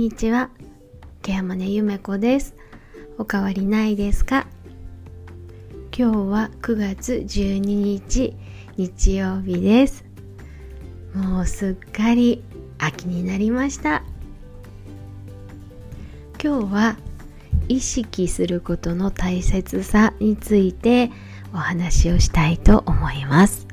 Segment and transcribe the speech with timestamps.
[0.00, 0.48] こんにちは。
[1.20, 2.54] ケアマネゆめこです。
[3.18, 4.46] おかわりないですか？
[5.94, 8.34] 今日は9月12日
[8.78, 10.06] 日曜日です。
[11.12, 12.42] もうすっかり
[12.78, 14.02] 秋になりました。
[16.42, 16.96] 今日は
[17.68, 21.10] 意識することの大切さについて
[21.52, 23.66] お話をしたいと思います。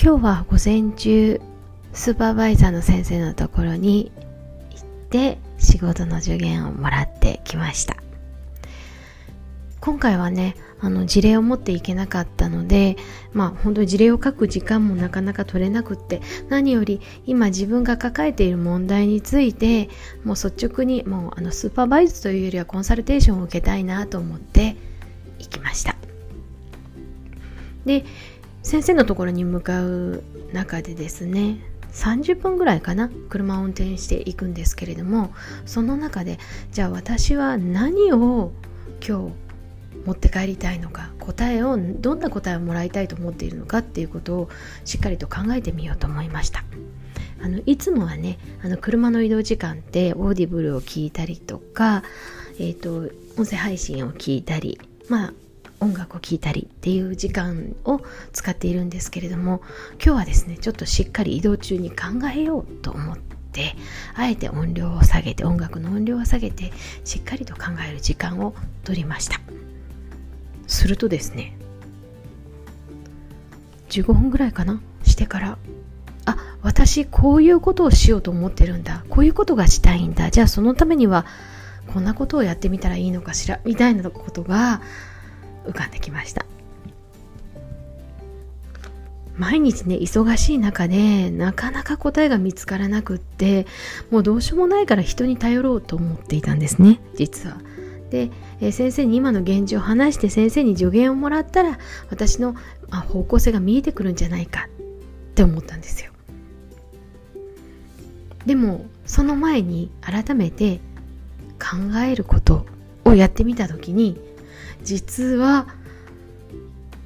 [0.00, 1.40] 今日は午前中
[1.94, 4.10] スーパーバイザーの先生のところに
[4.72, 7.96] 行って仕事の助言をもらってきました。
[9.80, 12.96] 今回はねあの事例を持っていけなかったので
[13.32, 19.90] まあ本当に事例を書く時間もなかなか取れなくって何より今自分が抱えている問題について
[20.24, 24.76] もう率直にもうあのスーパーバイズというよりはコンサルテーションを受けたいなと思って
[25.38, 25.96] 行きました。
[27.84, 28.04] で
[28.62, 31.58] 先生のところに向かう中でですね
[31.94, 35.32] 30分ぐらいかな車を運転していくんですけれども
[35.64, 36.38] その中で
[36.72, 38.52] じゃあ私は何を
[39.06, 39.44] 今日
[40.04, 44.48] 持って帰りたいのか答えをどんな答えをもらいたいと思っているのかっていうことを
[44.84, 46.64] しっかりと考えてみようと思いました。
[47.42, 52.02] あのいつもはねあの車の移動時間って Audible を聞いたりとか、
[52.58, 55.34] えーと、音声配信を聞いたりまあ
[55.84, 58.00] 音楽を聴いたりっていう時間を
[58.32, 59.60] 使っているんですけれども
[60.04, 61.96] 今日はですねちょっとしっかり移動中に考
[62.34, 63.76] えようと思って
[64.14, 66.72] あえて音量を下げて音楽の音量を下げて
[67.04, 69.40] しっかりと考える時間を取りました。
[70.66, 71.56] するとですね
[73.90, 74.80] 15分ぐらいかな？
[75.04, 75.58] してから
[76.24, 79.04] あ私こういうことをしようと思ってるんだ。
[79.10, 80.30] こういうことがしたいんだ。
[80.30, 81.26] じゃあそのためには
[81.92, 83.60] こんなことをやってみたらいいのかしら？
[83.64, 84.80] みたいなことが
[85.66, 86.46] 浮かんできました
[89.36, 93.66] 毎日ね忙しい中でなかなか答えが見つからなくって
[94.10, 97.56] もうどうしようもないから人に頼ろうと思っていたんですね実は。
[98.10, 98.30] で、
[98.60, 101.78] えー、先生に今の現状を話して先生に助言をもらったら
[102.10, 102.52] 私の、
[102.88, 106.12] まあ、方向性が見えてくるんじゃないかって思ったんですよ。
[108.46, 110.80] でもその前に改めて
[111.58, 112.66] 考えること
[113.04, 114.20] をやってみた時に
[114.84, 115.66] 実は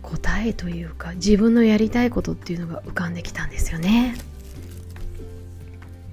[0.02, 4.16] 答えというか自分のやりたいことっていうのが浮かんできたんですよね。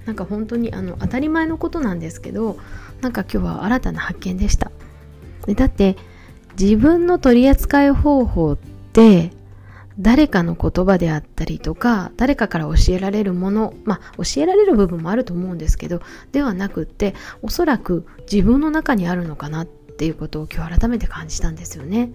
[0.05, 2.57] なんか本当にあの当たり前のことなんですけど
[3.01, 4.71] なんか今日は新たな発見でした。
[5.47, 5.95] でだって
[6.59, 8.57] 自分の取り扱い方法っ
[8.93, 9.31] て
[9.97, 22.11] 誰かの言葉であったりとか誰かから教えられるものまあ教えられる部分もあると思うんですけどではなくっておそらく自分の中にあるのかなってっていうことを今日改めて感じたんですよね。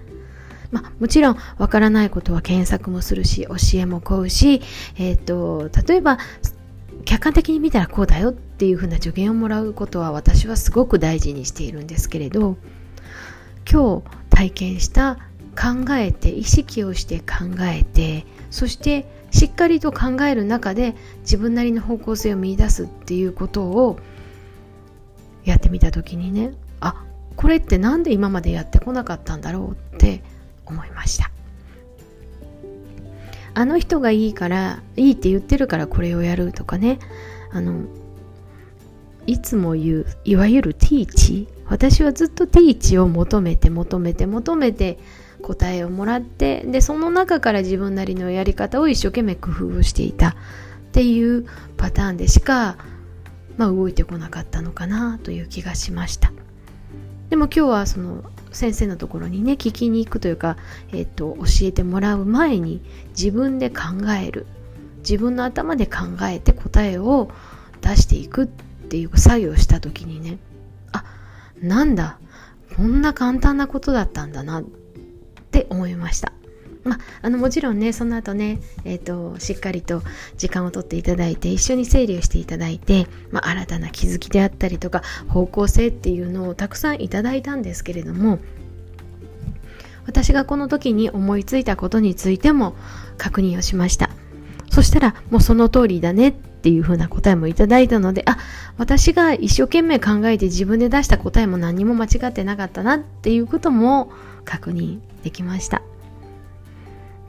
[0.70, 4.62] まあ、もちろんわからないことは検索もするし教えも請うし、
[4.96, 6.18] えーと、例えば
[7.04, 12.56] 客観的に見たらこうだよっていうふうな助言をもらうことは私はすごく大事にしているんですけれど
[13.68, 15.16] 今日体験した
[15.56, 23.98] 考えて意識をして考えてそしてしっかりと考える中で自分なりの方向性を見いだすっていうことを
[25.44, 27.04] やってみた時にねあ
[27.40, 30.22] これって何で今までやってこなかったんだろうって
[30.66, 31.30] 思いました。
[33.54, 36.98] あの人がいいからいいって言ってるからこれをやるとかね。
[37.50, 37.84] あの
[39.26, 44.98] いつも言ういわゆるティーチ私はずっとティーチを求めて求めて求めて
[45.40, 50.34] 答えをもらってでその中から自分なりのやり方を一生懸命工夫をしていたっ
[50.92, 51.46] ていう
[51.78, 52.76] パターンでしか、
[53.56, 56.32] まあ、動いてこなかったのかなという気がしました
[57.30, 60.56] でも今日はその先生のところにね聞きに行くというか、
[60.90, 63.82] えーと、教えてもらう前に自分で考
[64.20, 64.46] える。
[65.00, 67.30] 自分の頭で考えて答えを
[67.80, 70.38] 出していくっていう作業をした時にね
[70.92, 71.04] あ
[71.62, 72.18] なんだ
[72.76, 74.64] こんな簡単なことだったんだなっ
[75.50, 76.32] て思いました。
[76.82, 80.02] まあ、のもちろんねその後ね、えーと、しっかりと
[80.38, 88.38] 時間をとっていただいて一緒に整理をしていただいて、まあ、新たな気づきであったりとか方向性っていうのをたくさんいただいたんですけれども
[90.06, 92.74] 私がこの時に思いついたことについても
[93.18, 94.10] 確認をしました。
[94.70, 98.38] そしたらもうその通りだねっていうふうな答えもいただいたのであ
[98.78, 104.12] 私が一生懸命考えて自分で出した答えも何も間違ってなかったなっていうことも
[104.44, 105.82] 確認できました。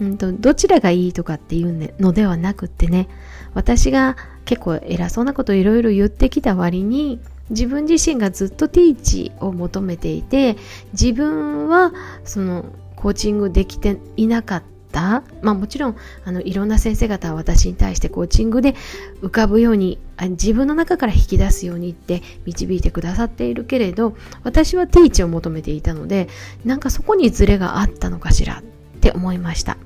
[0.01, 3.07] うんと、どちらがいいとかっていうのではなくってね、
[3.53, 7.19] 私が結構偉そうなこといろいろ言ってきた割に、
[7.51, 10.57] 自分自身がずっとティーチを求めていて、
[10.93, 11.93] 自分は
[12.23, 12.65] その
[12.95, 15.95] コーチングできていなかったまあもちろん
[16.25, 18.75] あのいろんな先生方は私に対してコーチングで
[19.21, 26.27] 浮かぶように自分の中から引き出すようにって導いてくださっているけれど私はティーチを求めていたので
[26.65, 29.77] なんかそこにズレがあったのかしらって思いました。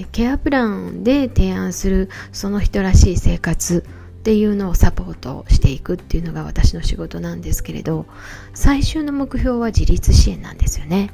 [0.00, 3.84] え、ケアプランで提案するその人らしい生活
[4.22, 8.06] っていうのをサポートしていくっていうのが私の仕事なんですけれど
[8.54, 11.10] 最終の目標は自立支援なんですよね。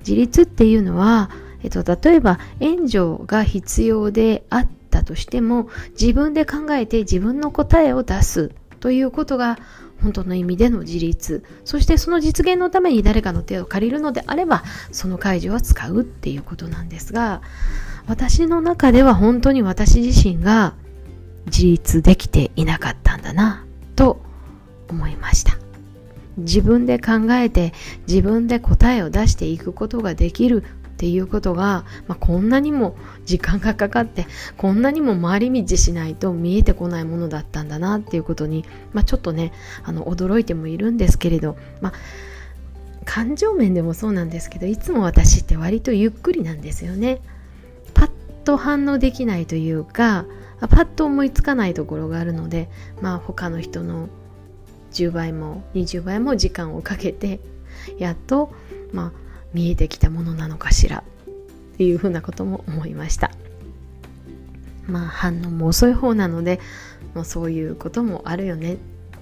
[0.00, 1.30] 自立っていうのは、
[1.62, 8.50] えっと、例えば援助が必要であったとしても自分で考えて自分の答えを出す
[8.80, 9.58] ということが
[10.02, 11.44] 本当の意味での自立。
[11.64, 14.62] そしてその実現のために誰かの手を借りるのであれば
[14.92, 17.42] その介助は使うっていうことなんですが
[18.06, 20.74] 私の中では本当に私自身が
[21.46, 23.64] 自立できていなかったんだな
[23.96, 24.20] と
[24.88, 25.58] 思いました。
[26.38, 27.72] 自分で考えて
[28.08, 34.26] 自分で答えを出していくことができるっていうことが、まあ、こんなにも時間がかかって
[34.56, 39.52] こんなにも回り道しないと見えてこないものだったんだなっていうことに、まあ、ちょっとね
[39.82, 41.92] あの驚いてもいるんですけれど、まあ、
[43.04, 47.20] 感情面でもそうなんですけどいつも私って割とゆっくりなんですよね。
[47.94, 48.10] パッ
[48.44, 50.26] と反応できないというか
[50.60, 52.68] パッと思いつかないところがあるので、
[53.00, 54.08] まあ、他の人の
[54.92, 57.40] 10倍も20倍も時間をかけて
[57.98, 58.52] やっと、
[58.92, 61.04] まあ、見えてきたものなのかしら？
[61.74, 63.30] っていうふうなことも思いました
[64.86, 66.60] まあ反応も遅い方なので、
[67.14, 68.76] まあ、そういうこともあるよね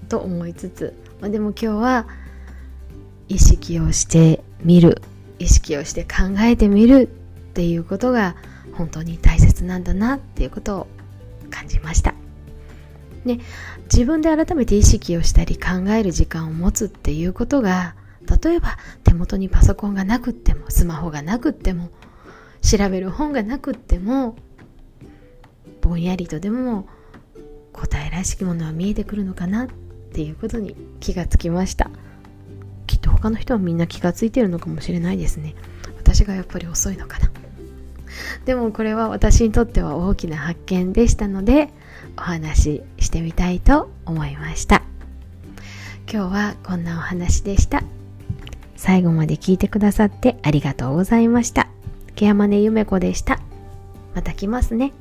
[0.09, 2.07] と思いつつ、まあ、でも今日は
[3.29, 5.03] 意識をしてみる
[5.39, 7.07] 意識をして考えてみるっ
[7.53, 8.35] ていうことが
[8.73, 10.87] 本当に大切なんだなっていうことを
[11.51, 12.15] 感じました。
[13.25, 13.41] ね、
[13.93, 17.95] 自分で改めて意識をしたり考える時間を持つっていうことが
[18.43, 21.91] 例えば手元にパソコンがなくってもスマホがなくっても
[22.61, 24.37] 調べる本がなくっても
[25.81, 26.89] ぼんやりとでも
[27.73, 29.69] 答えらしきものは見えてくるのかなっ
[30.13, 31.91] ていうことに気がつきました。
[32.87, 35.55] きっと他の人はみんな気がついてるのかもしれないですね。
[35.97, 37.31] 私がやっぱり遅いのかな。
[38.45, 41.69] でもこれは私にとっては大きな発見でしたので
[42.17, 44.83] お話ししてみたいと思いました。
[46.11, 47.83] 今日はこんなお話でした。
[48.79, 51.69] 最後まで聞いてくださってありがとうございました。
[52.15, 53.41] ケアマネゆめこでした。
[54.15, 54.93] また来ますね。